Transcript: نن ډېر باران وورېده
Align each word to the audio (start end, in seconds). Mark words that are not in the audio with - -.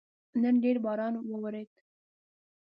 نن 0.41 0.55
ډېر 0.63 0.77
باران 0.85 1.13
وورېده 1.31 1.81